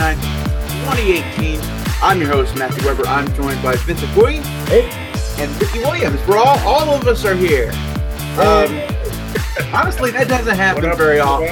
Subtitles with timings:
[0.00, 0.22] 29th,
[0.96, 1.60] 2018.
[2.02, 3.06] I'm your host, Matthew Weber.
[3.06, 4.36] I'm joined by Vincent Gui
[4.68, 4.88] hey.
[5.36, 6.26] and Ricky Williams.
[6.26, 7.70] We're all, all of us are here.
[8.40, 8.80] Um,
[9.74, 11.50] honestly, that doesn't happen very often.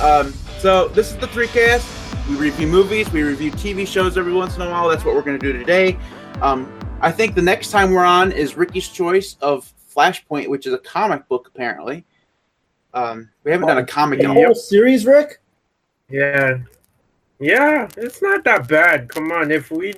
[0.00, 1.88] Um, so this is the three cast.
[2.28, 4.88] We review movies, we review TV shows every once in a while.
[4.88, 5.96] That's what we're going to do today.
[6.42, 6.68] Um,
[7.00, 10.78] I think the next time we're on is Ricky's choice of Flashpoint, which is a
[10.78, 12.04] comic book apparently.
[12.92, 15.40] Um, we haven't oh, done a oh, comic in a whole series, Rick.
[16.08, 16.58] Yeah,
[17.40, 19.08] yeah, it's not that bad.
[19.08, 19.50] Come on.
[19.50, 19.94] If we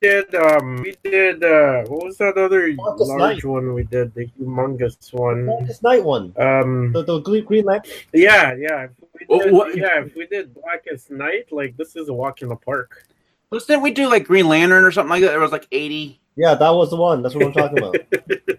[0.00, 3.44] did um we did uh what was that other Darkest large Night.
[3.44, 5.46] one we did, the humongous one.
[5.66, 6.32] This night one.
[6.38, 7.92] Um The, the Green, Green Lantern.
[8.12, 8.84] yeah, yeah.
[8.84, 12.14] If we Oh, did, what- yeah, if we did Blackest Night, like this is a
[12.14, 13.04] walk in the park.
[13.50, 15.30] Let's didn't we do like Green Lantern or something like that?
[15.30, 16.20] There was like eighty.
[16.36, 17.22] Yeah, that was the one.
[17.22, 17.96] That's what I'm talking about.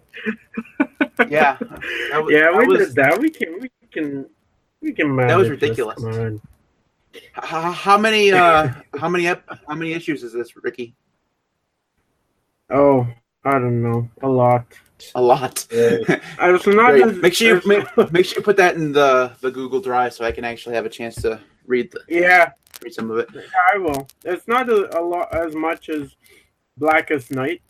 [1.29, 3.19] Yeah, That was- yeah, that we was- did that.
[3.19, 4.25] We can we can
[4.81, 5.61] we can manage was this.
[5.61, 6.01] ridiculous.
[6.03, 6.41] Come on.
[7.33, 8.31] How, how many?
[8.31, 9.27] Uh, how many?
[9.27, 10.95] Ep- how many issues is this, Ricky?
[12.69, 13.07] Oh,
[13.43, 14.09] I don't know.
[14.21, 14.65] A lot.
[15.15, 15.65] A lot.
[15.71, 16.19] Yeah.
[16.39, 19.31] I was not as- Make sure you make, make sure you put that in the
[19.41, 22.51] the Google Drive so I can actually have a chance to read the, Yeah,
[22.83, 23.29] read some of it.
[23.73, 24.07] I will.
[24.25, 26.15] It's not a, a lot as much as
[26.77, 27.61] Blackest Night,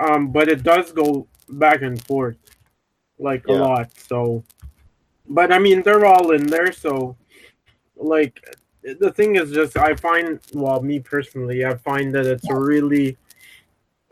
[0.00, 2.36] um, but it does go back and forth,
[3.18, 3.56] like Yeah.
[3.56, 3.90] a lot.
[3.98, 4.44] So,
[5.28, 6.70] but I mean, they're all in there.
[6.72, 7.16] So,
[7.96, 12.54] like, the thing is, just I find, well, me personally, I find that it's a
[12.54, 13.16] really,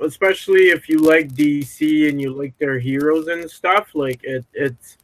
[0.00, 4.98] especially if you like DC and you like their heroes and stuff, like it, it's.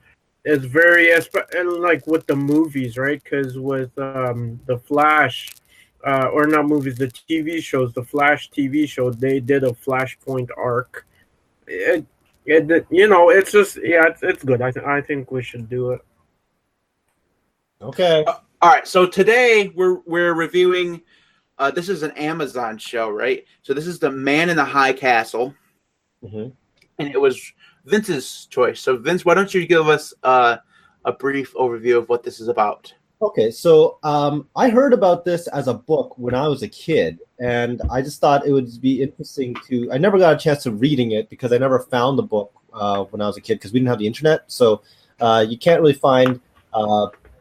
[0.44, 3.22] It's very espe- and like with the movies, right?
[3.22, 5.50] Because with um, the Flash,
[6.06, 10.48] uh, or not movies, the TV shows, the Flash TV show, they did a Flashpoint
[10.56, 11.06] arc.
[11.66, 12.06] It,
[12.46, 14.62] it, you know, it's just yeah, it's, it's good.
[14.62, 16.00] I, th- I think we should do it.
[17.82, 18.24] Okay.
[18.60, 18.88] All right.
[18.88, 21.02] So today we're we're reviewing.
[21.58, 23.44] Uh, this is an Amazon show, right?
[23.62, 25.54] So this is the Man in the High Castle,
[26.28, 26.48] hmm
[26.98, 27.52] and it was
[27.84, 28.80] Vince's choice.
[28.80, 30.56] So Vince, why don't you give us uh,
[31.04, 32.92] a brief overview of what this is about?
[33.22, 37.20] Okay, so um, I heard about this as a book when I was a kid,
[37.38, 39.92] and I just thought it would be interesting to.
[39.92, 43.04] I never got a chance to reading it because I never found the book uh,
[43.04, 44.50] when I was a kid because we didn't have the internet.
[44.50, 44.82] So
[45.20, 46.40] uh, you can't really find.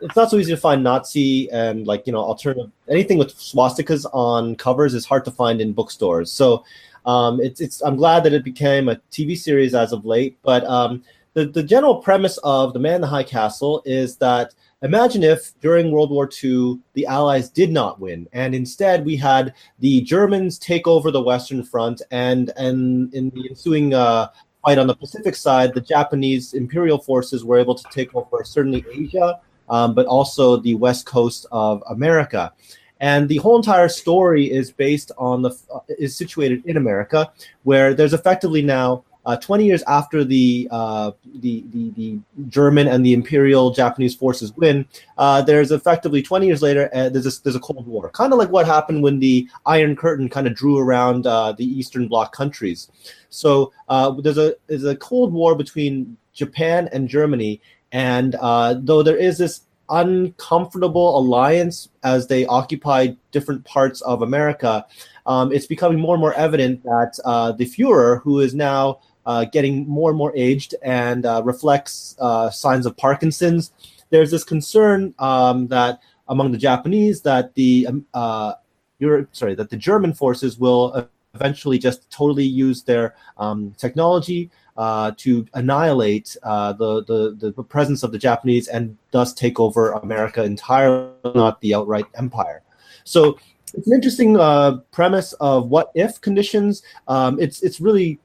[0.01, 4.05] It's not so easy to find Nazi and like you know alternative anything with swastikas
[4.13, 6.31] on covers is hard to find in bookstores.
[6.31, 6.63] So
[7.05, 7.81] um, it's it's.
[7.81, 11.03] I'm glad that it became a TV series as of late, but um,
[11.33, 14.53] the the general premise of the Man in the High Castle is that
[14.83, 19.55] Imagine if during World War II the Allies did not win, and instead we had
[19.79, 24.29] the Germans take over the Western Front, and and in the ensuing uh,
[24.63, 28.85] fight on the Pacific side, the Japanese Imperial forces were able to take over certainly
[28.93, 29.39] Asia,
[29.69, 32.53] um, but also the west coast of America.
[32.99, 37.31] And the whole entire story is based on the uh, is situated in America,
[37.63, 41.11] where there's effectively now uh, 20 years after the, uh,
[41.41, 44.85] the, the the German and the Imperial Japanese forces win,
[45.17, 48.39] uh, there's effectively 20 years later uh, there's a, there's a Cold War, kind of
[48.39, 52.33] like what happened when the Iron Curtain kind of drew around uh, the Eastern Bloc
[52.33, 52.89] countries.
[53.29, 57.59] So uh, there's a there's a Cold War between Japan and Germany,
[57.91, 64.85] and uh, though there is this uncomfortable alliance as they occupy different parts of America,
[65.25, 69.45] um, it's becoming more and more evident that uh, the Fuhrer, who is now uh,
[69.45, 73.71] getting more and more aged and uh, reflects uh, signs of Parkinson's.
[74.09, 78.53] There's this concern um, that among the Japanese that the um, uh,
[78.99, 85.11] Europe, sorry, that the German forces will eventually just totally use their um, technology uh,
[85.17, 90.43] to annihilate uh, the, the the presence of the Japanese and thus take over America
[90.43, 92.61] entirely, not the outright empire.
[93.03, 93.39] So
[93.73, 96.83] it's an interesting uh, premise of what if conditions.
[97.07, 98.19] Um, it's it's really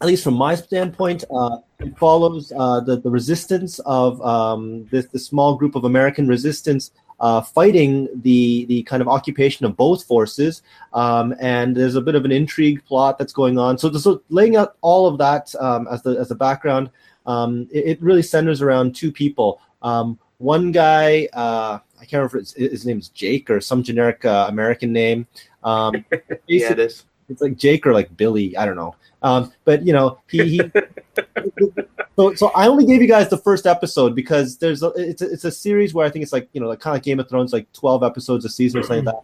[0.00, 5.06] at least from my standpoint, uh, it follows uh, the, the resistance of um, this,
[5.06, 10.04] this small group of American resistance uh, fighting the, the kind of occupation of both
[10.04, 10.62] forces.
[10.92, 13.78] Um, and there's a bit of an intrigue plot that's going on.
[13.78, 16.90] So, so laying out all of that um, as, the, as the background,
[17.26, 19.60] um, it, it really centers around two people.
[19.82, 23.82] Um, one guy, uh, I can't remember if it's, his name is Jake or some
[23.82, 25.26] generic uh, American name.
[25.62, 26.04] Um,
[26.46, 27.04] Yeah, it is.
[27.28, 28.56] It's like Jake or like Billy.
[28.56, 28.94] I don't know.
[29.22, 30.60] Um, but you know, he, he
[32.16, 35.30] so so I only gave you guys the first episode because there's a, it's a,
[35.30, 37.20] it's a series where I think it's like you know like kind of like Game
[37.20, 39.22] of Thrones, like twelve episodes a season or something like that.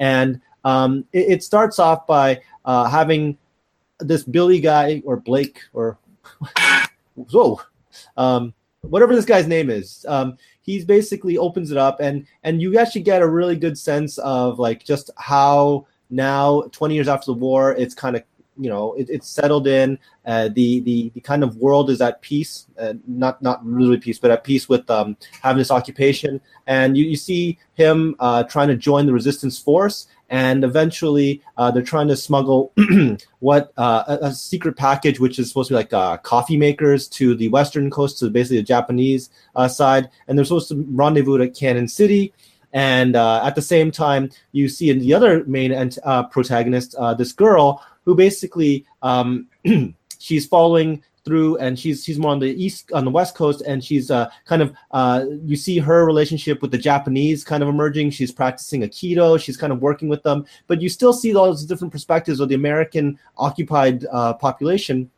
[0.00, 3.36] And um, it, it starts off by uh, having
[4.00, 5.98] this Billy guy or Blake or
[7.14, 7.60] whoa,
[8.16, 10.04] um, whatever this guy's name is.
[10.08, 14.18] Um, he's basically opens it up, and and you actually get a really good sense
[14.18, 18.22] of like just how now 20 years after the war it's kind of
[18.56, 22.20] you know it, it's settled in uh, the, the the kind of world is at
[22.22, 26.40] peace uh, not not really peace but at peace with um, having this occupation.
[26.66, 31.70] And you, you see him uh, trying to join the resistance force and eventually uh,
[31.70, 32.72] they're trying to smuggle
[33.40, 37.06] what uh, a, a, secret package which is supposed to be like uh, coffee makers
[37.08, 39.28] to the western coast to basically the japanese
[39.68, 40.08] side.
[40.26, 42.32] And they're supposed to rendezvous at canon city
[42.74, 45.72] and uh, at the same time, you see in the other main
[46.02, 49.46] uh, protagonist, uh, this girl who basically um,
[50.18, 53.82] she's following through and she's she's more on the east on the west coast and
[53.82, 58.10] she's uh, kind of uh, you see her relationship with the japanese kind of emerging.
[58.10, 59.40] She's practicing aikido.
[59.40, 60.44] She's kind of working with them.
[60.66, 65.10] But you still see all those different perspectives of the american occupied uh, population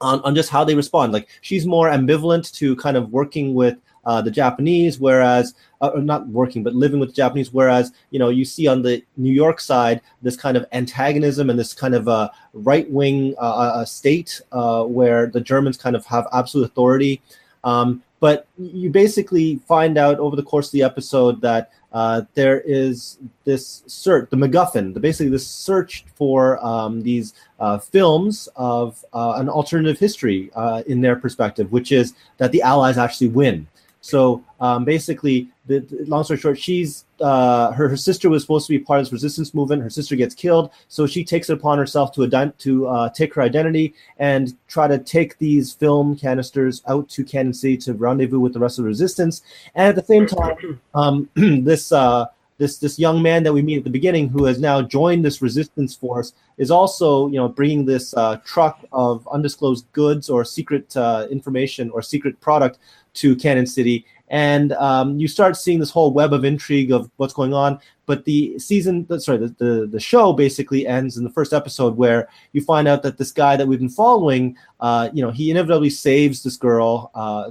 [0.00, 1.12] on, on just how they respond.
[1.12, 6.26] Like she's more ambivalent to kind of working with uh, the Japanese, whereas uh, not
[6.28, 7.52] working but living with the Japanese.
[7.52, 11.58] Whereas you know you see on the New York side this kind of antagonism and
[11.58, 16.06] this kind of uh, right wing uh, uh, state uh, where the Germans kind of
[16.06, 17.20] have absolute authority.
[17.62, 22.60] Um, but you basically find out over the course of the episode that uh, there
[22.60, 29.04] is this search, the MacGuffin, the, basically this search for um, these uh, films of
[29.12, 30.50] uh, an alternative history
[30.86, 33.66] in their perspective, which is that the Allies actually win.
[34.04, 38.66] So um, basically, the, the, long story short, she's uh, her her sister was supposed
[38.66, 39.82] to be part of this resistance movement.
[39.82, 43.40] Her sister gets killed, so she takes it upon herself to to uh, take her
[43.40, 48.52] identity and try to take these film canisters out to Canon City to rendezvous with
[48.52, 49.40] the rest of the resistance.
[49.74, 52.26] And at the same time, um, this uh,
[52.58, 55.40] this this young man that we meet at the beginning, who has now joined this
[55.40, 60.94] resistance force, is also you know bringing this uh, truck of undisclosed goods or secret
[60.94, 62.78] uh, information or secret product
[63.14, 67.34] to Canon City, and um, you start seeing this whole web of intrigue of what's
[67.34, 67.78] going on.
[68.06, 72.28] But the season, sorry, the, the, the show basically ends in the first episode where
[72.52, 75.90] you find out that this guy that we've been following, uh, you know, he inevitably
[75.90, 77.10] saves this girl.
[77.14, 77.50] Uh,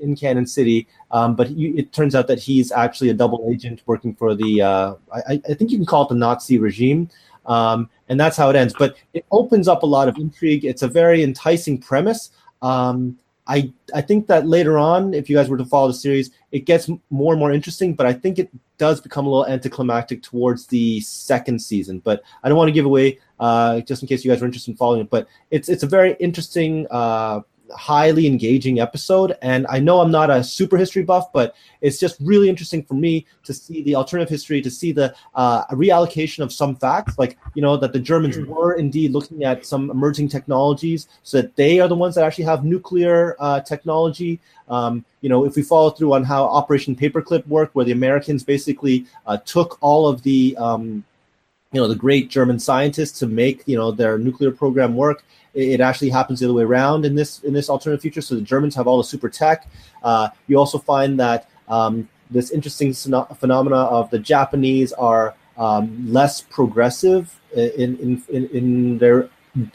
[0.00, 3.82] in Canon City, um, but he, it turns out that he's actually a double agent
[3.86, 7.10] working for the, uh, I, I, think you can call it the Nazi regime.
[7.46, 8.74] Um, and that's how it ends.
[8.78, 10.64] But it opens up a lot of intrigue.
[10.64, 12.30] It's a very enticing premise.
[12.62, 16.30] Um, I I think that later on, if you guys were to follow the series,
[16.52, 17.94] it gets more and more interesting.
[17.94, 22.00] But I think it does become a little anticlimactic towards the second season.
[22.00, 24.72] But I don't want to give away, uh, just in case you guys are interested
[24.72, 25.10] in following it.
[25.10, 27.40] But it's it's a very interesting uh,
[27.74, 29.36] highly engaging episode.
[29.42, 32.94] And I know I'm not a super history buff, but it's just really interesting for
[32.94, 37.38] me to see the alternative history, to see the uh, reallocation of some facts, like,
[37.54, 38.46] you know, that the Germans mm.
[38.46, 42.44] were indeed looking at some emerging technologies so that they are the ones that actually
[42.44, 44.40] have nuclear uh, technology.
[44.68, 48.42] Um, you know, if we follow through on how Operation Paperclip worked, where the Americans
[48.42, 51.04] basically uh, took all of the um,
[51.72, 55.24] you know the great German scientists to make you know their nuclear program work.
[55.56, 58.20] It, actually happens the other way around in this in this alternative future.
[58.20, 59.66] So the Germans have all the super tech.
[60.02, 66.42] Uh, you also find that um, this interesting phenomena of the Japanese are um, less
[66.42, 69.30] progressive in, in, in, in their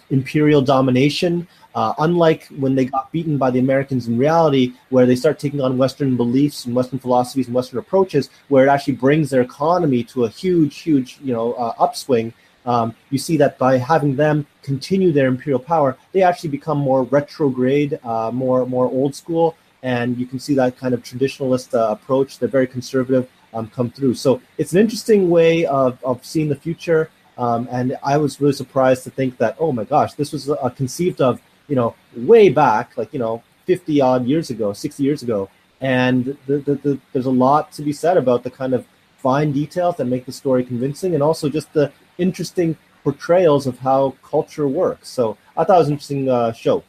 [0.09, 1.47] imperial domination.
[1.73, 5.61] Uh, unlike when they got beaten by the Americans in reality, where they start taking
[5.61, 10.03] on Western beliefs and Western philosophies and Western approaches, where it actually brings their economy
[10.03, 12.33] to a huge, huge, you know, uh, upswing.
[12.65, 17.03] Um, you see that by having them continue their imperial power, they actually become more
[17.03, 21.91] retrograde, uh, more more old school, and you can see that kind of traditionalist uh,
[21.91, 22.39] approach.
[22.39, 24.15] They're very conservative um, come through.
[24.15, 27.09] So it's an interesting way of, of seeing the future.
[27.37, 30.69] Um, and I was really surprised to think that, oh my gosh, this was uh,
[30.69, 35.23] conceived of, you know, way back, like, you know, 50 odd years ago, 60 years
[35.23, 35.49] ago.
[35.79, 38.85] And the, the, the, there's a lot to be said about the kind of
[39.17, 41.91] fine details that make the story convincing and also just the
[42.21, 45.09] interesting portrayals of how culture works.
[45.09, 46.83] So I thought it was an interesting uh, show.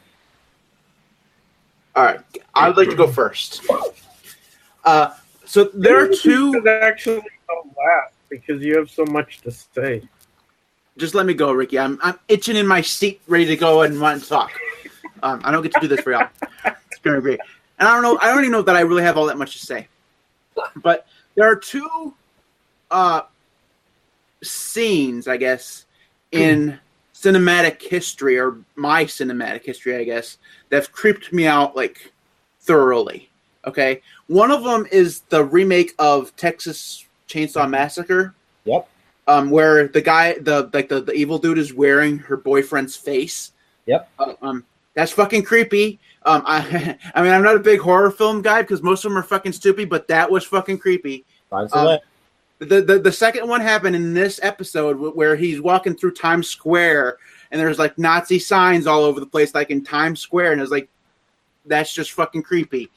[1.95, 2.21] All right.
[2.55, 3.63] I'd like to go first.
[4.85, 6.67] Uh, so there are two.
[6.67, 7.23] Actually,
[7.77, 10.03] last because you have so much to say.
[10.97, 11.79] Just let me go, Ricky.
[11.79, 14.53] I'm I'm itching in my seat, ready to go and want to talk.
[15.23, 16.29] Um, I don't get to do this for y'all.
[16.65, 17.41] It's gonna be great.
[17.79, 18.19] And I don't know.
[18.21, 19.89] I don't even know that I really have all that much to say.
[20.83, 22.15] But there are two
[22.91, 23.23] uh,
[24.43, 25.87] scenes, I guess,
[26.31, 26.79] in
[27.15, 32.13] cinematic history or my cinematic history, I guess, that's creeped me out like
[32.61, 33.29] thoroughly.
[33.65, 38.35] Okay, one of them is the remake of Texas Chainsaw Massacre.
[38.65, 38.89] Yep
[39.27, 43.53] um, where the guy, the like the, the evil dude is wearing her boyfriend's face.
[43.87, 44.09] Yep.
[44.19, 45.99] Uh, um, that's fucking creepy.
[46.25, 49.19] Um, I, I mean, I'm not a big horror film guy because most of them
[49.19, 51.25] are fucking stupid, but that was fucking creepy.
[51.51, 51.99] Um,
[52.67, 57.19] the, the second one happened in this episode where he's walking through Times Square
[57.53, 60.71] and there's like Nazi signs all over the place, like in Times Square, and it's
[60.71, 60.89] like
[61.67, 62.91] that's just fucking creepy.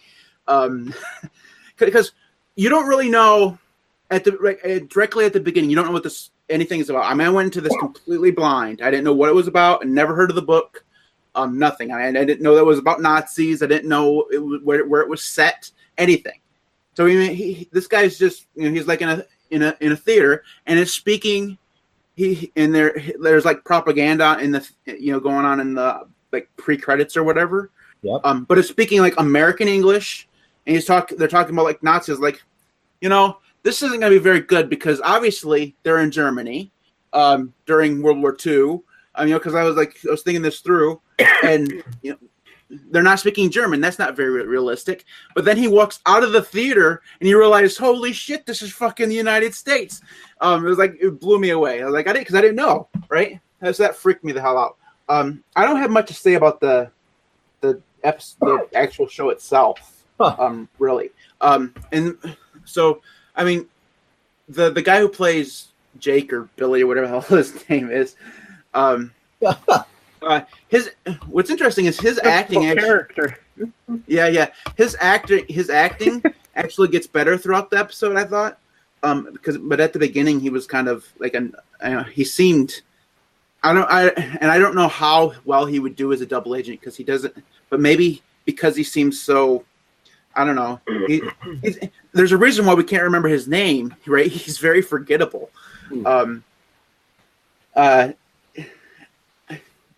[0.48, 0.94] Um,
[1.78, 2.14] because
[2.56, 3.60] you don't really know
[4.10, 7.06] at the like, directly at the beginning, you don't know what this anything is about.
[7.06, 8.82] I mean, I went into this completely blind.
[8.82, 10.86] I didn't know what it was about, and never heard of the book.
[11.36, 11.92] Um, nothing.
[11.92, 13.62] I, I didn't know that it was about Nazis.
[13.62, 15.70] I didn't know it where where it was set.
[15.98, 16.40] Anything.
[16.96, 19.96] So he, this guy's just you know he's like in a in a in a
[19.96, 21.58] theater and is speaking.
[22.16, 26.50] He and there there's like propaganda in the you know going on in the like
[26.58, 27.72] pre credits or whatever.
[28.04, 28.22] Yep.
[28.24, 30.28] Um, but it's speaking like American English,
[30.66, 31.10] and he's talk.
[31.10, 32.42] They're talking about like Nazis, like
[33.02, 36.72] you know this isn't going to be very good because obviously they're in Germany
[37.14, 38.80] um, during World War II.
[39.16, 41.02] I mean, because I was like, I was thinking this through,
[41.44, 42.18] and you know,
[42.91, 43.82] they're not speaking German.
[43.82, 45.05] That's not very realistic.
[45.34, 48.72] But then he walks out of the theater and he realizes, holy shit, this is
[48.72, 50.01] fucking the United States.
[50.41, 51.82] Um, it was like it blew me away.
[51.82, 53.39] I was like, I didn't because I didn't know, right?
[53.62, 54.77] So that freaked me the hell out.
[55.10, 56.91] Um, I don't have much to say about the
[57.62, 60.36] the episode, the actual show itself, huh.
[60.38, 61.12] um, really.
[61.41, 62.17] Um, and
[62.65, 63.01] so
[63.36, 63.67] I mean,
[64.50, 68.15] the the guy who plays Jake or Billy or whatever the hell his name is,
[68.74, 69.12] um,
[70.22, 70.92] uh, his
[71.28, 73.40] what's interesting is his acting actually, character.
[74.08, 76.24] Yeah, yeah, his acting his acting
[76.56, 78.16] actually gets better throughout the episode.
[78.16, 78.60] I thought,
[79.04, 82.82] um, because but at the beginning he was kind of like an uh, he seemed.
[83.64, 86.56] I don't I and I don't know how well he would do as a double
[86.56, 87.36] agent because he doesn't.
[87.70, 89.66] But maybe because he seems so
[90.36, 90.82] I don't know.
[91.08, 91.22] He,
[92.12, 94.28] there's a reason why we can't remember his name, right?
[94.32, 95.50] He's very forgettable.
[95.88, 96.06] Hmm.
[96.06, 96.44] Um,
[97.76, 98.10] uh,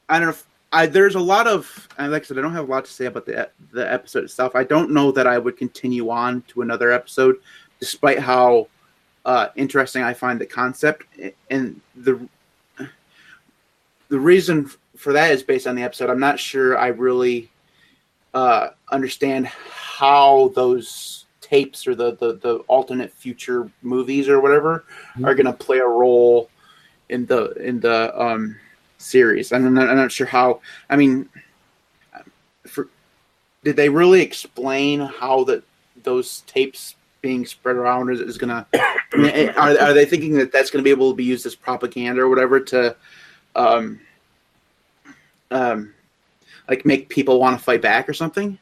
[0.09, 0.31] I don't know.
[0.31, 2.91] If, I there's a lot of like I said, I don't have a lot to
[2.91, 4.55] say about the the episode itself.
[4.55, 7.37] I don't know that I would continue on to another episode,
[7.79, 8.67] despite how
[9.25, 11.05] uh, interesting I find the concept
[11.49, 12.27] and the
[14.09, 16.09] the reason for that is based on the episode.
[16.09, 17.49] I'm not sure I really
[18.33, 25.25] uh, understand how those tapes or the, the, the alternate future movies or whatever mm-hmm.
[25.25, 26.49] are going to play a role
[27.09, 28.57] in the in the um,
[28.97, 29.51] series.
[29.51, 30.61] I'm not, I'm not sure how.
[30.89, 31.29] I mean,
[32.65, 32.89] for,
[33.63, 35.63] did they really explain how that
[36.03, 38.65] those tapes being spread around is, is going to?
[39.57, 42.21] Are, are they thinking that that's going to be able to be used as propaganda
[42.21, 42.95] or whatever to,
[43.55, 43.99] um,
[45.51, 45.93] um,
[46.69, 48.57] like make people want to fight back or something?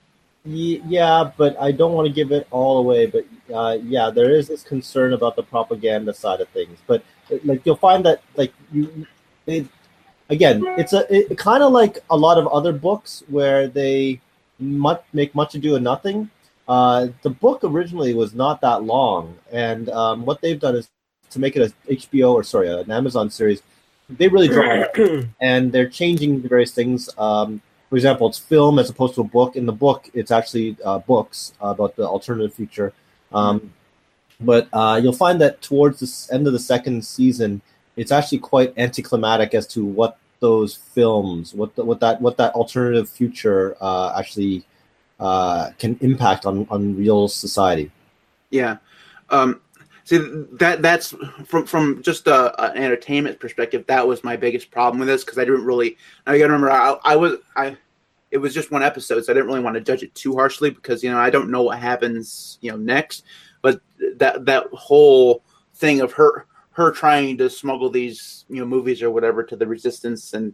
[0.45, 3.07] Yeah, but I don't want to give it all away.
[3.07, 6.77] But uh, yeah, there is this concern about the propaganda side of things.
[6.85, 7.03] But
[7.43, 9.07] like you'll find that like you,
[9.47, 9.65] it,
[10.29, 14.19] again, it's a it, kind of like a lot of other books where they
[14.59, 16.29] much, make much ado of nothing.
[16.67, 20.89] Uh, the book originally was not that long, and um, what they've done is
[21.29, 23.61] to make it a HBO or sorry, an Amazon series.
[24.09, 24.85] They really draw,
[25.41, 27.09] and they're changing the various things.
[27.17, 29.55] Um, for example, it's film as opposed to a book.
[29.55, 32.93] In the book, it's actually uh, books about the alternative future.
[33.31, 33.73] Um,
[34.39, 37.61] but uh, you'll find that towards the end of the second season,
[37.95, 42.53] it's actually quite anticlimactic as to what those films, what the, what that what that
[42.53, 44.65] alternative future uh, actually
[45.19, 47.91] uh, can impact on on real society.
[48.49, 48.77] Yeah.
[49.29, 49.61] Um,
[50.03, 50.17] see
[50.53, 51.13] that that's
[51.45, 53.85] from from just a, an entertainment perspective.
[53.87, 55.97] That was my biggest problem with this because I didn't really.
[56.27, 56.71] I gotta remember.
[56.71, 57.77] I, I was I
[58.31, 60.69] it was just one episode, so I didn't really want to judge it too harshly
[60.69, 63.23] because you know I don't know what happens you know next.
[63.61, 63.81] But
[64.17, 65.43] that that whole
[65.75, 69.65] thing of her her trying to smuggle these you know movies or whatever to the
[69.65, 70.53] resistance and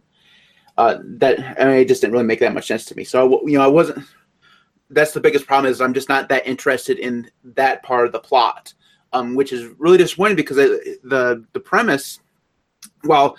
[0.78, 3.04] uh, that I mean, it just didn't really make that much sense to me.
[3.04, 4.06] So you know I wasn't.
[4.90, 8.20] That's the biggest problem is I'm just not that interested in that part of the
[8.20, 8.72] plot,
[9.12, 12.20] um, which is really disappointing because the the premise,
[13.04, 13.36] well,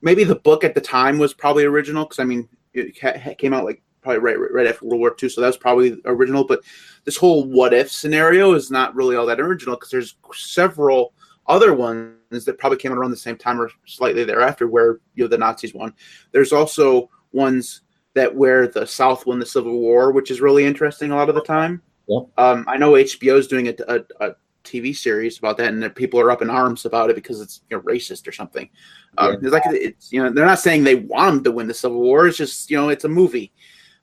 [0.00, 3.64] maybe the book at the time was probably original because I mean it came out
[3.64, 6.44] like probably right right after World War II, so that's probably original.
[6.44, 6.60] But
[7.04, 11.12] this whole what if scenario is not really all that original because there's several
[11.46, 15.24] other ones that probably came out around the same time or slightly thereafter where you
[15.24, 15.94] know the Nazis won.
[16.32, 17.82] There's also ones
[18.14, 21.34] that where the South won the Civil War, which is really interesting a lot of
[21.34, 21.82] the time.
[22.06, 22.20] Yeah.
[22.38, 26.18] Um, I know HBO is doing a, a, a, TV series about that, and people
[26.18, 28.70] are up in arms about it because it's you know, racist or something.
[29.18, 29.38] Um, yeah.
[29.42, 32.00] It's like it's you know they're not saying they want them to win the Civil
[32.00, 32.26] War.
[32.26, 33.52] It's just you know it's a movie.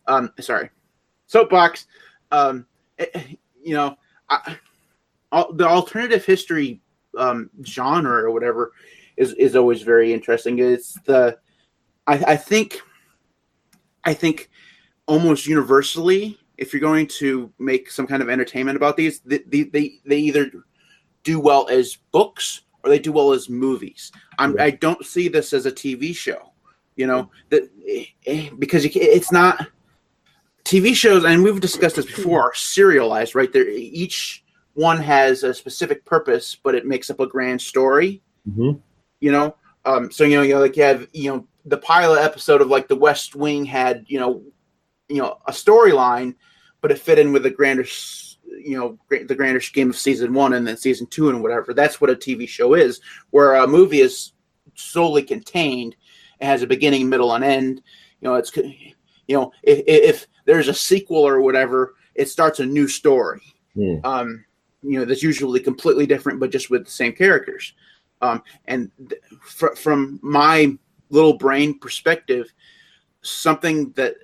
[0.06, 0.70] Um, sorry,
[1.26, 1.88] soapbox.
[2.32, 2.68] Um,
[3.00, 3.24] it, eh,
[3.64, 3.98] you know,
[4.30, 4.58] I,
[5.32, 6.80] all, the alternative history
[7.18, 8.72] um, genre or whatever
[9.18, 10.60] is is always very interesting.
[10.60, 11.38] It's the
[12.08, 12.82] I, I think
[14.04, 14.50] I think
[15.06, 20.00] almost universally, if you're going to make some kind of entertainment about these, they they,
[20.06, 20.52] they either
[21.24, 24.12] do well as books or they do well as movies.
[24.40, 26.52] I'm, I don't see this as a TV show,
[26.96, 27.70] you know, that
[28.26, 29.68] eh, because it's not
[30.64, 33.52] TV shows, and we've discussed this before, are serialized, right?
[33.52, 34.41] There, each
[34.74, 38.22] one has a specific purpose, but it makes up a grand story.
[38.50, 38.80] Mm-hmm.
[39.20, 42.22] You know, um, so you know, you know, like you have, you know, the pilot
[42.22, 44.44] episode of like The West Wing had, you know,
[45.10, 46.36] you know, a storyline,
[46.82, 47.86] but it fit in with the grander,
[48.46, 51.74] you know, the grander scheme of season one and then season two and whatever.
[51.74, 54.34] That's what a TV show is, where a movie is
[54.76, 55.96] solely contained.
[56.40, 57.82] It has a beginning, middle, and end.
[58.22, 62.66] You know, it's you know, if, if there's a sequel or whatever, it starts a
[62.66, 63.42] new story.
[63.76, 64.04] Mm.
[64.04, 64.46] Um,
[64.82, 67.74] you know, that's usually completely different, but just with the same characters.
[68.22, 70.78] Um, and th- fr- from my
[71.10, 72.52] little brain perspective,
[73.22, 74.16] something that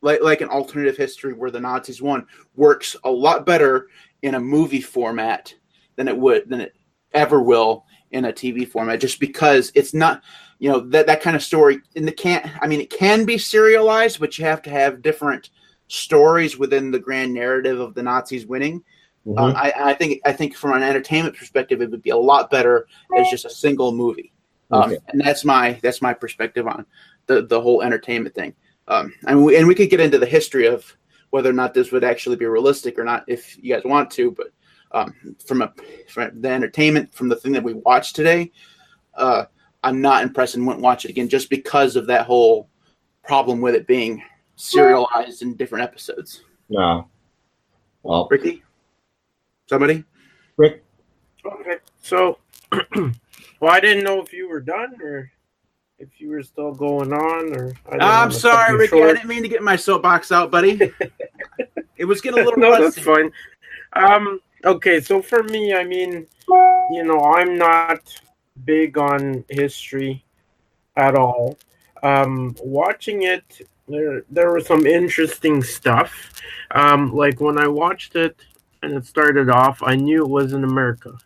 [0.00, 3.88] like like an alternative history where the Nazis won works a lot better
[4.22, 5.54] in a movie format
[5.96, 6.74] than it would than it
[7.12, 10.22] ever will in a TV format, just because it's not
[10.58, 13.36] you know that that kind of story and the can't i mean it can be
[13.36, 15.50] serialized but you have to have different
[15.88, 18.82] stories within the grand narrative of the nazis winning
[19.26, 19.38] Mhm.
[19.38, 22.50] um, I, I think i think from an entertainment perspective it would be a lot
[22.50, 24.32] better as just a single movie
[24.70, 24.98] um, Okay.
[25.08, 26.84] and that's my that's my perspective on
[27.26, 28.54] the the whole entertainment thing
[28.88, 30.84] um, and we and we could get into the history of
[31.30, 34.30] whether or not this would actually be realistic or not if you guys want to
[34.30, 34.48] but
[34.92, 35.14] um,
[35.44, 35.72] from a
[36.08, 38.52] from the entertainment from the thing that we watched today
[39.14, 39.44] uh,
[39.84, 42.68] I'm not impressed and wouldn't watch it again just because of that whole
[43.22, 44.22] problem with it being
[44.56, 46.42] serialized in different episodes.
[46.68, 47.08] No.
[48.02, 48.62] Well, Ricky,
[49.66, 50.04] somebody?
[50.56, 50.84] Rick,
[51.46, 52.38] Okay, so
[53.60, 55.30] well, I didn't know if you were done or
[55.98, 59.02] if you were still going on, or I didn't I'm sorry, you Ricky.
[59.02, 60.92] I didn't mean to get my soapbox out, buddy.
[61.96, 62.84] it was getting a little no, rusty.
[62.84, 63.30] that's fine.
[63.92, 66.26] Um, okay, so for me, I mean,
[66.90, 68.00] you know, I'm not
[68.64, 70.24] big on history
[70.96, 71.58] at all.
[72.02, 76.32] Um, watching it, there there was some interesting stuff.
[76.70, 78.36] Um, like when I watched it
[78.84, 81.16] and it started off, I knew it was in America.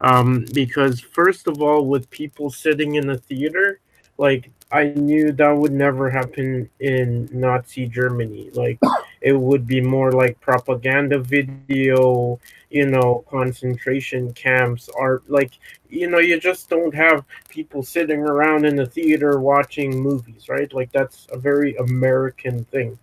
[0.00, 3.80] Um, because first of all, with people sitting in the theater,
[4.18, 8.50] like I knew that would never happen in Nazi Germany.
[8.52, 8.78] Like
[9.20, 12.38] it would be more like propaganda video,
[12.70, 15.52] you know, concentration camps are like
[15.88, 20.72] you know, you just don't have people sitting around in the theater watching movies, right?
[20.74, 22.98] Like that's a very American thing.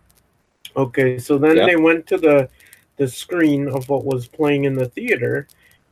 [0.75, 1.65] Okay, so then Yeah.
[1.65, 2.49] they went to the
[2.97, 5.47] the screen of what was playing in the theater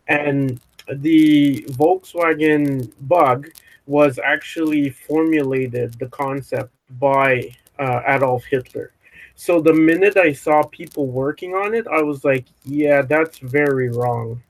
[0.08, 0.60] and
[0.92, 3.50] the Volkswagen bug
[3.86, 8.92] was actually formulated the concept by uh, Adolf Hitler.
[9.36, 13.90] So the minute I saw people working on it, I was like, yeah, that's very
[13.90, 14.44] wrong.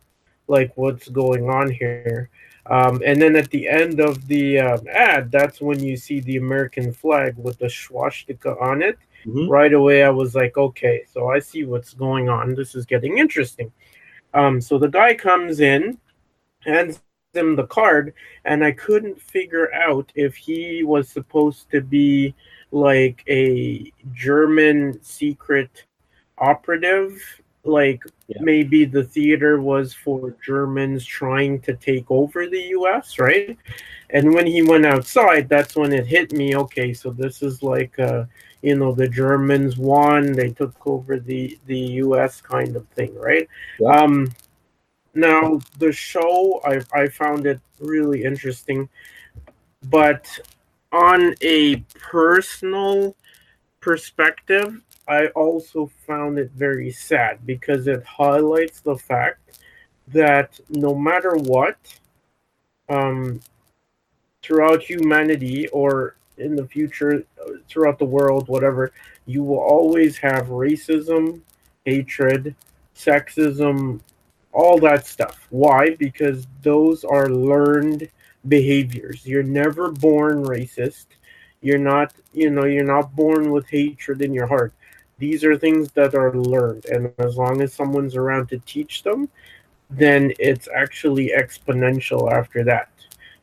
[0.48, 2.30] Like, what's going on here?
[2.66, 6.38] Um, and then at the end of the um, ad, that's when you see the
[6.38, 8.98] American flag with the swastika on it.
[9.26, 9.50] Mhm.
[9.50, 12.56] Right away, I was like, okay, so I see what's going on.
[12.56, 13.72] This is getting interesting.
[14.34, 16.00] Um, so the guy comes in,
[16.62, 17.02] hands
[17.34, 18.14] him the card,
[18.46, 22.36] and I couldn't figure out if he was supposed to be
[22.72, 25.86] like a German secret
[26.38, 27.22] operative,
[27.64, 28.38] like Yeah.
[28.42, 33.58] maybe the theater was for Germans trying to take over the US, right?
[34.12, 36.56] And when he went outside, that's when it hit me.
[36.56, 38.26] Okay, so this is like, uh,
[38.62, 42.42] you know, the Germans won; they took over the the U.S.
[42.42, 43.48] kind of thing, right?
[43.80, 43.90] Yeah.
[43.92, 44.32] Um,
[45.14, 48.90] now the show, I I found it really interesting,
[49.90, 50.28] but
[50.92, 53.16] on a personal
[53.80, 59.60] perspective, I also found it very sad because it highlights the fact
[60.10, 61.78] that no matter what,
[62.90, 63.42] um,
[64.44, 67.24] throughout humanity or in the future,
[67.68, 68.92] throughout the world, whatever,
[69.26, 71.42] you will always have racism,
[71.86, 72.56] hatred,
[72.96, 74.00] sexism,
[74.52, 75.48] all that stuff.
[75.50, 75.96] Why?
[75.96, 78.10] Because those are learned
[78.48, 79.26] behaviors.
[79.26, 81.08] You're never born racist.
[81.62, 84.74] You're not, you know, you're not born with hatred in your heart.
[85.20, 86.86] These are things that are learned.
[86.86, 89.30] And as long as someone's around to teach them,
[89.90, 92.90] then it's actually exponential after that.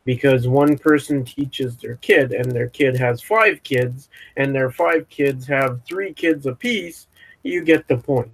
[0.04, 5.08] Because one person teaches their kid, and their kid has five kids, and their five
[5.08, 7.08] kids have three kids apiece,
[7.42, 8.30] you get the point,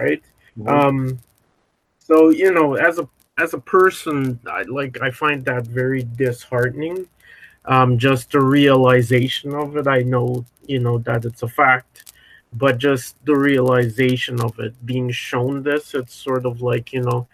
[0.00, 0.22] right?
[0.58, 0.68] Mhm.
[0.68, 1.18] Um,
[2.00, 7.06] so you know, as a as a person, I, like I find that very disheartening.
[7.64, 12.01] Um, just the realization of it, I know, you know, that it's a fact,
[12.54, 17.26] but just the realization of it being shown this, it's sort of like, you know,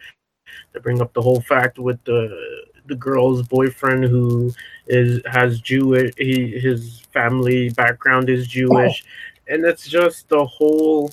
[0.72, 4.52] to bring up the whole fact with the the girl's boyfriend who
[4.86, 9.54] is has Jewish he his family background is Jewish oh.
[9.54, 11.12] and it's just the whole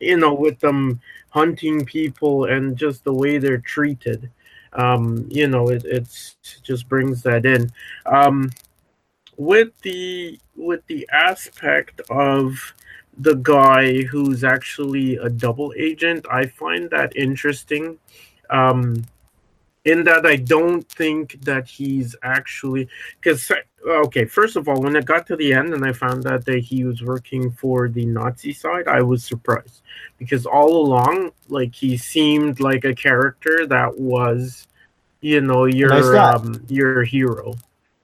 [0.00, 4.30] you know with them hunting people and just the way they're treated
[4.72, 7.70] um you know it it's just brings that in
[8.06, 8.50] um
[9.36, 12.74] with the with the aspect of
[13.18, 17.98] the guy who's actually a double agent i find that interesting
[18.50, 19.04] um
[19.84, 22.88] in that I don't think that he's actually
[23.20, 23.50] because
[23.86, 26.58] okay, first of all, when it got to the end and I found out that
[26.58, 29.82] he was working for the Nazi side, I was surprised
[30.18, 34.68] because all along, like he seemed like a character that was,
[35.20, 37.54] you know, your nice um your hero.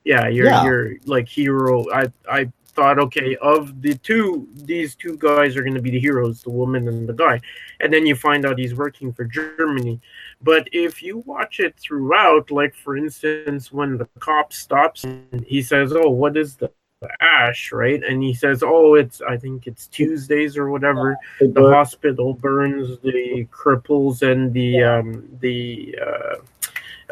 [0.04, 0.64] Yeah, your yeah.
[0.64, 1.84] your like hero.
[1.92, 5.98] I I thought, okay, of the two, these two guys are going to be the
[5.98, 7.40] heroes, the woman and the guy.
[7.80, 10.00] And then you find out he's working for Germany.
[10.42, 15.62] But if you watch it throughout, like for instance, when the cop stops and he
[15.62, 16.70] says, Oh, what is the
[17.20, 17.72] ash?
[17.72, 18.02] right?
[18.04, 21.16] And he says oh it's i think it's tuesdays or whatever.
[21.40, 26.36] The hospital burns the cripples and the um the uh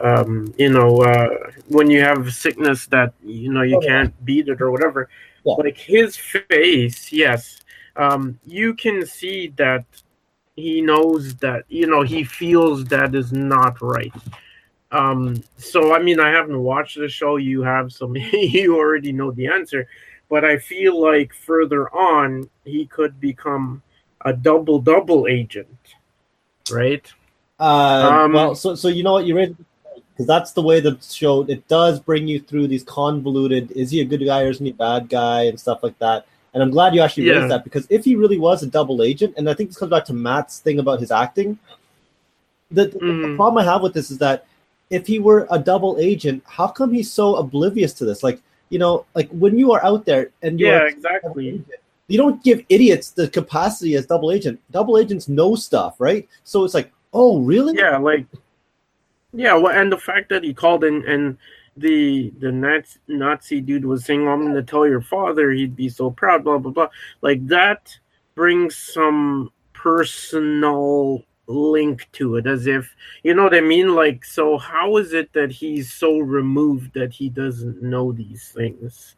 [0.03, 1.29] um, you know, uh,
[1.69, 5.09] when you have sickness that you know you can't beat it or whatever,
[5.45, 5.55] yeah.
[5.55, 7.61] like his face, yes,
[7.97, 9.85] um, you can see that
[10.57, 14.13] he knows that you know he feels that is not right.
[14.93, 17.37] Um, so I mean, I haven't watched the show.
[17.37, 19.89] You have some, you already know the answer,
[20.29, 23.83] but I feel like further on he could become
[24.25, 25.79] a double double agent,
[26.71, 27.13] right?
[27.59, 29.57] Uh, um, well, so so you know what you read
[30.15, 34.01] because that's the way the show it does bring you through these convoluted is he
[34.01, 36.27] a good guy or is he a bad guy and stuff like that.
[36.55, 37.33] And i'm glad you actually yeah.
[37.39, 39.91] raised that because if he really was a double agent and i think this comes
[39.91, 41.59] back to matt's thing about his acting
[42.71, 43.23] the, mm.
[43.23, 44.47] the problem i have with this is that
[44.91, 48.23] if he were a double agent how come he's so oblivious to this?
[48.23, 51.49] Like you know like when you are out there and you're yeah exactly.
[51.49, 51.69] agent,
[52.09, 54.61] you don't give idiots the capacity as double agent.
[54.71, 56.29] Double agents know stuff right?
[56.45, 57.77] So it's like oh really?
[57.77, 58.27] Yeah like
[59.35, 61.37] yeah, well, and the fact that he called in and
[61.77, 65.89] the the Nazi, Nazi dude was saying, "I'm going to tell your father," he'd be
[65.89, 66.45] so proud.
[66.45, 66.89] Blah blah blah.
[67.21, 67.97] Like that
[68.37, 72.95] brings some personal link to it, as if
[73.25, 73.95] you know what I mean.
[73.95, 79.17] Like, so how is it that he's so removed that he doesn't know these things,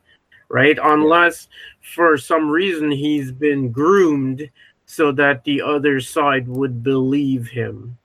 [0.48, 0.78] right?
[0.82, 1.48] Unless
[1.94, 4.48] for some reason he's been groomed
[4.86, 7.98] so that the other side would believe him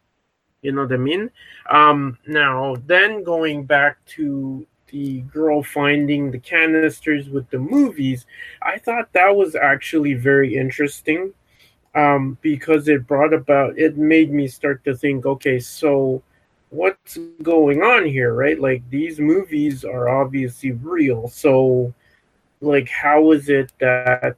[0.61, 1.29] you know what I mean?
[1.69, 8.25] Um, now, then going back to the girl finding the canisters with the movies,
[8.61, 11.33] I thought that was actually very interesting
[11.95, 16.21] um, because it brought about, it made me start to think, okay, so
[16.69, 18.59] what's going on here, right?
[18.59, 21.27] Like these movies are obviously real.
[21.27, 21.93] So,
[22.61, 24.37] like, how is it that,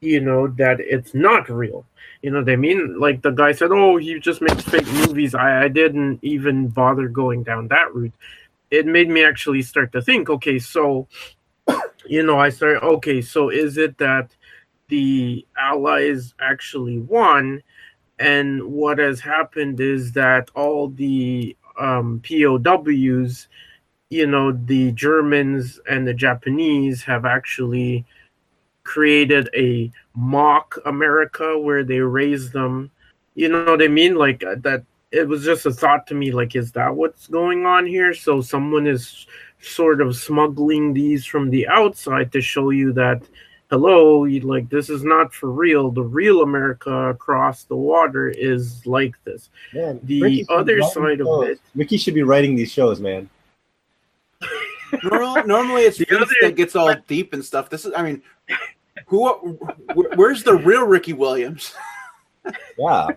[0.00, 1.84] you know, that it's not real?
[2.22, 2.98] You know what I mean?
[2.98, 7.08] Like the guy said, "Oh, he just makes fake movies." I, I didn't even bother
[7.08, 8.14] going down that route.
[8.70, 10.28] It made me actually start to think.
[10.28, 11.06] Okay, so
[12.06, 12.82] you know, I started.
[12.82, 14.34] Okay, so is it that
[14.88, 17.62] the Allies actually won,
[18.18, 23.48] and what has happened is that all the um, POWs,
[24.10, 28.04] you know, the Germans and the Japanese have actually
[28.88, 32.90] created a mock America where they raise them.
[33.34, 34.14] You know what I mean?
[34.14, 34.84] Like uh, that.
[35.10, 36.32] It was just a thought to me.
[36.32, 38.12] Like, is that what's going on here?
[38.12, 39.26] So someone is
[39.60, 43.22] sort of smuggling these from the outside to show you that
[43.70, 49.14] hello like this is not for real the real america across the water is like
[49.24, 53.28] this man, the Ricky other side of it ricky should be writing these shows man
[55.44, 58.22] normally it's the other, that gets all deep and stuff this is i mean
[59.08, 59.58] who?
[60.14, 61.74] Where's the real Ricky Williams?
[62.78, 63.08] yeah.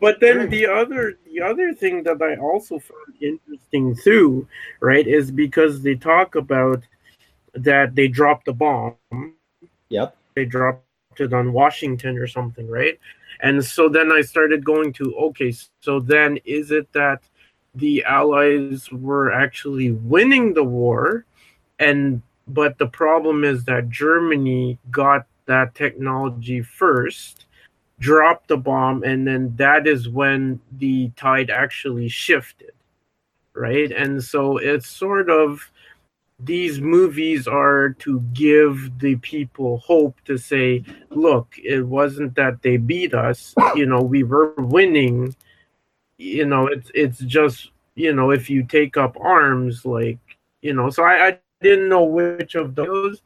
[0.00, 4.46] But then the other the other thing that I also found interesting too,
[4.80, 6.82] right, is because they talk about
[7.54, 8.96] that they dropped the bomb.
[9.88, 10.16] Yep.
[10.34, 10.84] They dropped
[11.18, 12.98] it on Washington or something, right?
[13.40, 17.22] And so then I started going to okay, so then is it that
[17.74, 21.24] the Allies were actually winning the war
[21.78, 27.46] and but the problem is that Germany got that technology first,
[28.00, 32.72] dropped the bomb, and then that is when the tide actually shifted.
[33.54, 33.90] right?
[33.92, 35.70] And so it's sort of
[36.40, 42.76] these movies are to give the people hope to say, look, it wasn't that they
[42.76, 45.34] beat us, you know, we were winning.
[46.18, 50.18] You know, it's it's just, you know, if you take up arms, like,
[50.62, 53.22] you know, so I, I didn't know which of those,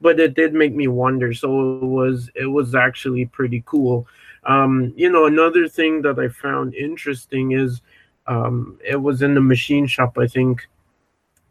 [0.00, 1.34] but it did make me wonder.
[1.34, 4.06] So it was it was actually pretty cool.
[4.44, 7.82] Um, you know, another thing that I found interesting is
[8.26, 10.66] um, it was in the machine shop, I think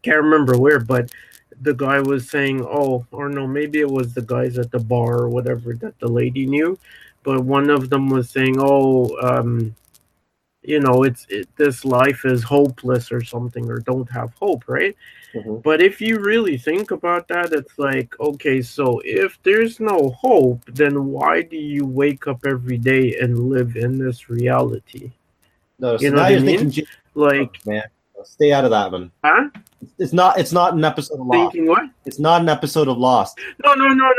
[0.02, 1.12] can't remember where, but
[1.60, 5.18] the guy was saying, "Oh, or no, maybe it was the guys at the bar
[5.18, 6.78] or whatever that the lady knew."
[7.22, 9.74] But one of them was saying, "Oh, um,
[10.62, 14.96] you know, it's it, this life is hopeless or something, or don't have hope, right?"
[15.34, 15.56] Mm-hmm.
[15.56, 20.64] But if you really think about that, it's like, okay, so if there's no hope,
[20.66, 25.12] then why do you wake up every day and live in this reality?
[25.78, 26.58] No, so you know now you're mean?
[26.58, 27.84] thinking, like, oh, man,
[28.24, 29.10] stay out of that one.
[29.24, 29.48] Huh?
[29.98, 30.38] It's not.
[30.38, 31.52] It's not an episode of Lost.
[31.52, 31.88] Thinking what?
[32.04, 33.38] It's not an episode of Lost.
[33.64, 34.12] No, no, no, no,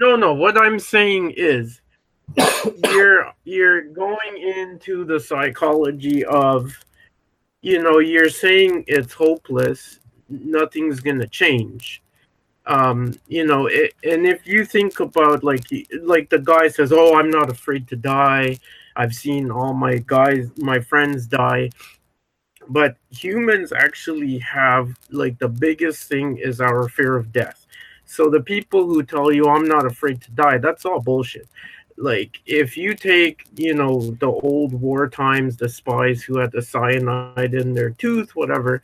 [0.00, 0.34] no, no, no.
[0.34, 1.80] What I'm saying is,
[2.92, 6.72] you're you're going into the psychology of,
[7.62, 10.00] you know, you're saying it's hopeless.
[10.28, 12.02] Nothing's gonna change.
[12.66, 15.64] Um, you know, it, and if you think about like
[16.02, 18.58] like the guy says, "Oh, I'm not afraid to die."
[18.98, 21.70] I've seen all my guys, my friends die
[22.68, 27.66] but humans actually have like the biggest thing is our fear of death
[28.04, 31.48] so the people who tell you i'm not afraid to die that's all bullshit
[31.96, 36.62] like if you take you know the old war times the spies who had the
[36.62, 38.82] cyanide in their tooth whatever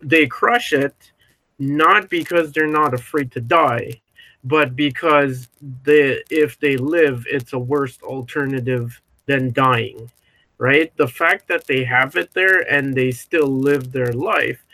[0.00, 1.12] they crush it
[1.58, 3.90] not because they're not afraid to die
[4.44, 5.48] but because
[5.82, 10.10] they if they live it's a worse alternative than dying
[10.58, 10.94] right?
[10.96, 14.64] The fact that they have it there and they still live their life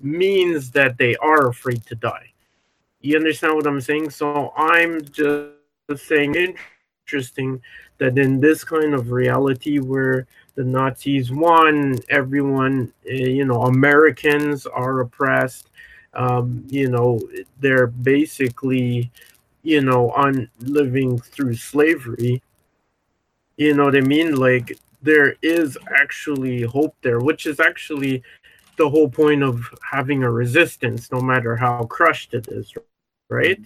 [0.00, 2.32] means that they are afraid to die.
[3.00, 4.10] You understand what I'm saying?
[4.10, 6.56] So I'm just saying
[7.06, 7.62] interesting
[7.98, 14.66] that in this kind of reality where the Nazis won, everyone, eh, you know, Americans
[14.66, 15.70] are oppressed.
[16.14, 17.20] Um, you know,
[17.60, 19.10] they're basically,
[19.62, 22.42] you know, on living through slavery.
[23.56, 24.34] You know what I mean?
[24.34, 28.22] Like there is actually hope there, which is actually
[28.78, 32.74] the whole point of having a resistance, no matter how crushed it is,
[33.30, 33.60] right?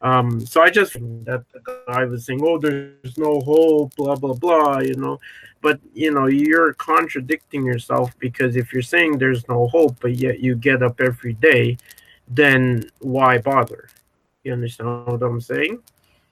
[0.00, 4.34] Um, so I just that the guy was saying, "Oh, there's no hope," blah blah
[4.34, 5.18] blah, you know.
[5.60, 10.40] But you know, you're contradicting yourself because if you're saying there's no hope, but yet
[10.40, 11.78] you get up every day,
[12.28, 13.88] then why bother?
[14.44, 15.82] You understand what I'm saying?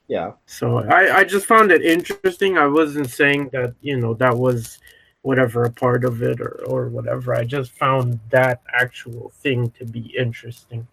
[0.07, 0.33] Yeah.
[0.45, 2.57] So I, I just found it interesting.
[2.57, 4.79] I wasn't saying that, you know, that was
[5.21, 7.35] whatever a part of it or, or whatever.
[7.35, 10.87] I just found that actual thing to be interesting.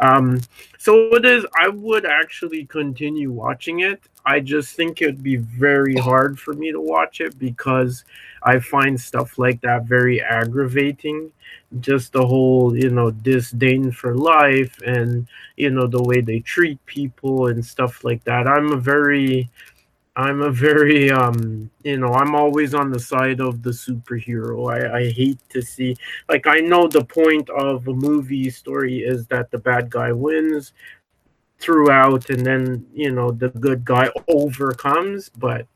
[0.00, 0.40] Um,
[0.78, 4.00] so it is, I would actually continue watching it.
[4.24, 8.04] I just think it'd be very hard for me to watch it because
[8.42, 11.32] I find stuff like that very aggravating
[11.78, 16.84] just the whole you know disdain for life and you know the way they treat
[16.86, 19.48] people and stuff like that i'm a very
[20.20, 24.98] i'm a very um you know i'm always on the side of the superhero i
[24.98, 25.96] i hate to see
[26.28, 30.72] like i know the point of a movie story is that the bad guy wins
[31.58, 35.66] throughout and then you know the good guy overcomes but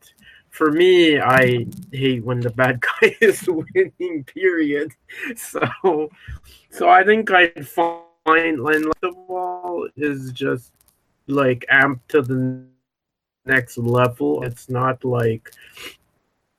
[0.55, 4.23] for me, I hate when the bad guy is winning.
[4.23, 4.91] Period.
[5.35, 6.09] So,
[6.69, 10.71] so I think I'd find Len Wall is just
[11.27, 12.63] like amped to the
[13.45, 14.43] next level.
[14.43, 15.51] It's not like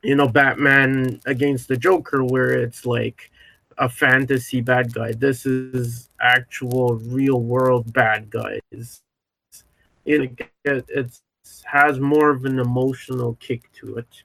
[0.03, 3.31] you know Batman against the Joker, where it's like
[3.79, 5.13] a fantasy bad guy.
[5.13, 9.03] This is actual real world bad guys.
[10.05, 11.23] It, it, it's
[11.65, 14.23] has more of an emotional kick to it.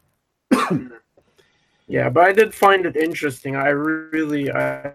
[1.87, 3.55] yeah, but I did find it interesting.
[3.55, 4.93] I really I,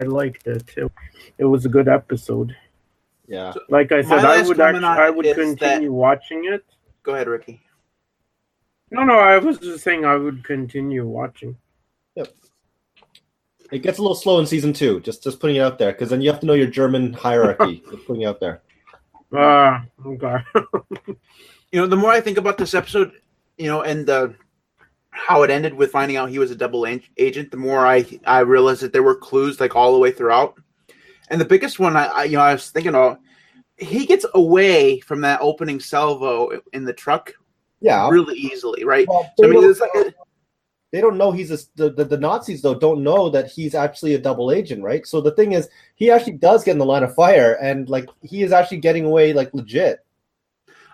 [0.00, 0.64] I liked it.
[0.76, 0.90] it.
[1.38, 2.56] It was a good episode.
[3.26, 3.52] Yeah.
[3.68, 5.92] Like I said, I would actually I would continue that...
[5.92, 6.64] watching it.
[7.02, 7.62] Go ahead, Ricky.
[8.90, 11.56] No, no, I was just saying I would continue watching.
[12.16, 12.28] Yep.
[13.70, 15.00] It gets a little slow in season two.
[15.00, 17.82] Just just putting it out there, because then you have to know your German hierarchy.
[17.90, 18.62] just putting it out there.
[19.32, 20.36] Ah, uh, okay.
[21.70, 23.12] you know, the more I think about this episode,
[23.56, 24.34] you know, and the
[25.10, 26.86] how it ended with finding out he was a double
[27.16, 30.60] agent, the more I I realized that there were clues like all the way throughout.
[31.28, 33.18] And the biggest one, I, I you know, I was thinking, oh,
[33.80, 37.32] he gets away from that opening salvo in the truck,
[37.80, 39.08] yeah, really easily, right?
[39.08, 40.14] Well, so, I mean, it's like a,
[40.92, 44.14] they don't know he's a, the, the the Nazis though don't know that he's actually
[44.14, 45.06] a double agent, right?
[45.06, 48.08] So the thing is, he actually does get in the line of fire, and like
[48.22, 50.04] he is actually getting away like legit.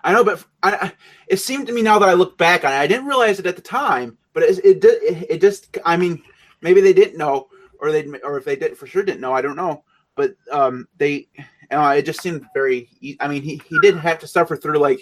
[0.03, 0.91] I know, but I, I,
[1.27, 3.47] it seemed to me now that I look back on it, I didn't realize it
[3.47, 4.17] at the time.
[4.33, 6.21] But it it, it, it just, I mean,
[6.61, 9.41] maybe they didn't know, or they, or if they did for sure didn't know, I
[9.41, 9.83] don't know.
[10.15, 11.27] But um, they,
[11.71, 12.89] uh, it just seemed very.
[13.19, 14.99] I mean, he he did have to suffer through like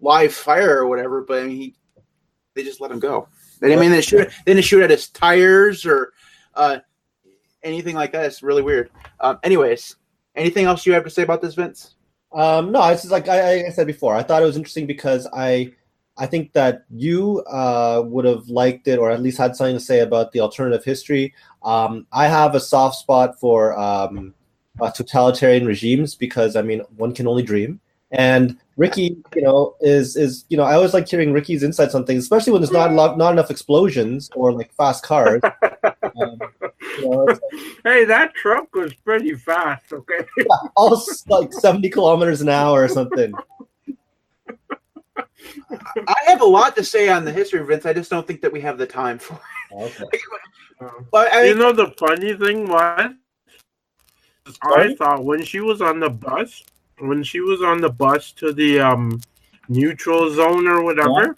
[0.00, 1.74] live fire or whatever, but I mean, he
[2.54, 3.28] they just let him go.
[3.60, 4.28] They didn't mean they shoot.
[4.44, 6.12] They didn't shoot at his tires or
[6.54, 6.78] uh,
[7.62, 8.26] anything like that.
[8.26, 8.90] It's really weird.
[9.20, 9.96] Um, anyways,
[10.34, 11.94] anything else you have to say about this, Vince?
[12.32, 14.14] Um, no, it's just like I, I, said before.
[14.14, 15.72] I thought it was interesting because I,
[16.18, 19.80] I think that you uh, would have liked it, or at least had something to
[19.80, 21.34] say about the alternative history.
[21.62, 24.34] Um, I have a soft spot for um,
[24.80, 27.80] uh, totalitarian regimes because I mean, one can only dream.
[28.10, 32.06] And Ricky, you know, is is you know, I always like hearing Ricky's insights on
[32.06, 35.42] things, especially when there's not lot, not enough explosions or like fast cars.
[35.84, 36.38] um,
[36.98, 37.40] you know, like,
[37.84, 39.92] hey, that truck was pretty fast.
[39.92, 43.34] Okay, yeah, almost like seventy kilometers an hour or something.
[45.70, 47.84] I have a lot to say on the history of Vince.
[47.84, 49.38] I just don't think that we have the time for
[49.72, 50.00] it.
[50.00, 50.04] Okay.
[51.10, 53.12] but I mean, you know, the funny thing was,
[54.62, 56.62] I thought when she was on the bus
[57.00, 59.20] when she was on the bus to the um
[59.68, 61.36] neutral zone or whatever.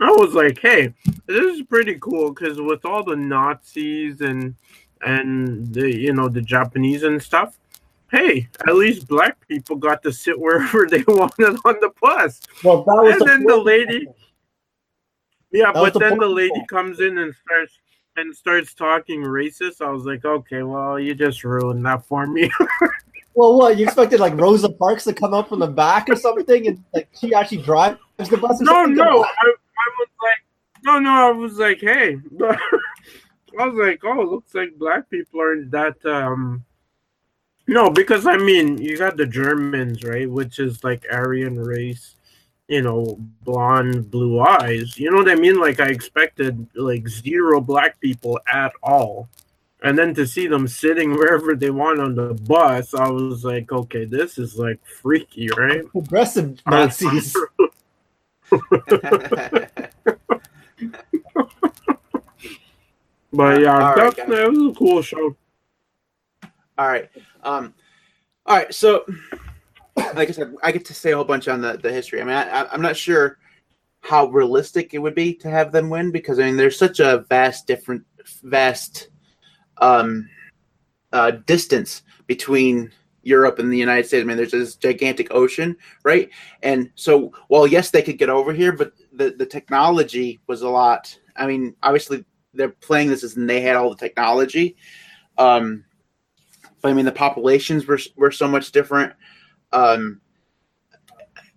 [0.00, 0.06] Yeah.
[0.08, 0.92] I was like, "Hey,
[1.26, 4.54] this is pretty cool because with all the Nazis and
[5.02, 7.58] and the you know the Japanese and stuff,
[8.10, 12.40] hey, at least black people got to sit wherever they wanted on the bus.
[12.64, 14.06] Well, that was and the then the lady,
[15.52, 17.78] yeah, that but the then the lady comes in and starts
[18.16, 19.80] and starts talking racist.
[19.80, 22.50] I was like, okay, well, you just ruined that for me.
[23.34, 26.66] Well, what you expected like Rosa Parks to come up from the back or something,
[26.66, 28.60] and like she actually drives the bus?
[28.60, 29.54] no, no, I, I,
[29.98, 32.18] was like, no, no, I was like, hey,
[33.58, 36.04] I was like, oh, looks like black people aren't that.
[36.04, 36.64] um
[37.66, 42.16] No, because I mean, you got the Germans, right, which is like Aryan race,
[42.68, 44.98] you know, blonde, blue eyes.
[44.98, 45.60] You know what I mean?
[45.60, 49.28] Like I expected like zero black people at all
[49.82, 53.72] and then to see them sitting wherever they want on the bus, I was like,
[53.72, 55.86] okay, this is like freaky, right?
[55.88, 57.34] Progressive Nazis.
[58.50, 58.60] but
[63.60, 65.36] yeah, right, that was a cool show.
[66.78, 67.10] All right.
[67.42, 67.74] Um,
[68.46, 68.74] all right.
[68.74, 69.04] So,
[70.16, 72.20] like I said, I get to say a whole bunch on the, the history.
[72.20, 73.38] I mean, I, I'm not sure
[74.00, 77.24] how realistic it would be to have them win because I mean, there's such a
[77.28, 78.04] vast different,
[78.42, 79.08] vast
[79.78, 80.28] um,
[81.12, 82.90] uh, distance between
[83.22, 84.22] Europe and the United States.
[84.22, 86.28] I mean, there's this gigantic ocean, right?
[86.62, 90.68] And so, well, yes, they could get over here, but the, the technology was a
[90.68, 91.16] lot.
[91.36, 94.76] I mean, obviously, they're playing this as and they had all the technology.
[95.38, 95.84] Um,
[96.82, 99.12] but I mean, the populations were, were so much different.
[99.72, 100.20] Um,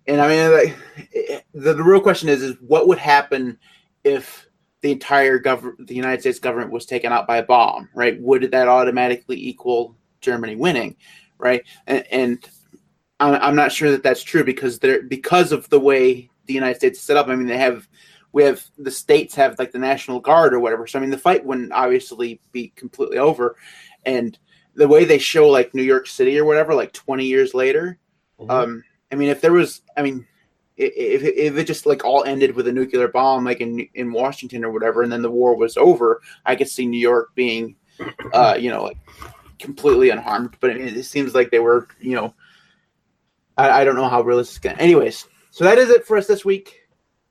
[0.06, 0.74] and I mean,
[1.52, 3.58] the, the real question is, is what would happen
[4.04, 4.46] if
[4.82, 8.20] the entire government, the United States government was taken out by a bomb, right?
[8.20, 10.96] Would that automatically equal Germany winning,
[11.38, 11.62] right?
[11.86, 12.50] And, and
[13.18, 16.98] I'm not sure that that's true because they're because of the way the United States
[16.98, 17.28] is set up.
[17.28, 17.88] I mean, they have
[18.32, 20.86] we have the states have like the National Guard or whatever.
[20.86, 23.56] So I mean, the fight wouldn't obviously be completely over,
[24.04, 24.38] and
[24.74, 27.98] the way they show like New York City or whatever, like 20 years later.
[28.40, 28.50] Mm-hmm.
[28.50, 30.26] Um, I mean, if there was, I mean,
[30.76, 34.64] if, if it just like all ended with a nuclear bomb like in in Washington
[34.64, 37.76] or whatever and then the war was over I could see New York being
[38.32, 38.98] uh you know like
[39.58, 40.56] completely unharmed.
[40.60, 42.34] But it seems like they were you know
[43.56, 45.26] I, I don't know how realistic anyways.
[45.50, 46.82] So that is it for us this week.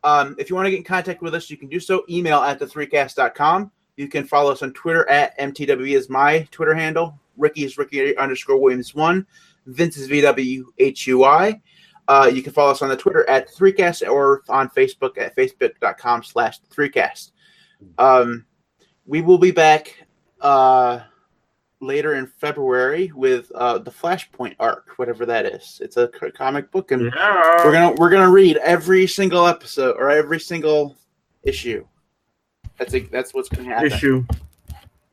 [0.04, 2.04] Um, if you want to get in contact with us you can do so.
[2.10, 7.20] Email at the3cast.com you can follow us on Twitter at MTW is my Twitter handle.
[7.38, 9.28] Ricky is Ricky underscore Williams one
[9.66, 11.62] Vince is VWHUI
[12.08, 16.24] uh, you can follow us on the Twitter at 3cast or on Facebook at facebook.com
[16.24, 17.32] slash 3cast.
[17.98, 18.46] Um,
[19.06, 20.06] we will be back
[20.42, 21.02] uh,
[21.80, 25.80] later in February with uh, the Flashpoint arc, whatever that is.
[25.84, 27.66] It's a comic book, and yeah.
[27.66, 30.96] we're gonna we're gonna read every single episode or every single
[31.44, 31.86] issue.
[32.78, 33.92] That's a, that's what's gonna happen.
[33.92, 34.26] Issue.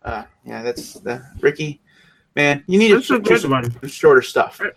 [0.03, 1.82] Uh, yeah, that's the Ricky.
[2.35, 4.61] Man, you need to do some shorter stuff.
[4.61, 4.73] hey,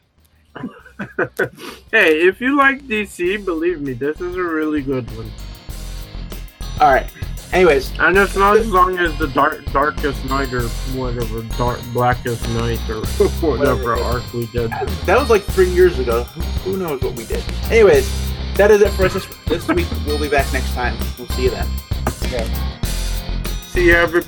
[1.91, 5.31] if you like DC, believe me, this is a really good one.
[6.81, 7.09] All right.
[7.53, 10.63] Anyways, and it's not as long as the dark, darkest night or
[10.97, 13.05] whatever, dark, blackest night or
[13.39, 14.71] whatever, whatever arc we did.
[15.05, 16.23] That was like three years ago.
[16.65, 17.43] Who knows what we did?
[17.71, 18.09] Anyways,
[18.55, 19.87] that is it for us this, this week.
[20.05, 20.97] We'll be back next time.
[21.17, 21.67] We'll see you then.
[22.23, 22.51] Okay.
[23.67, 24.24] See everybody.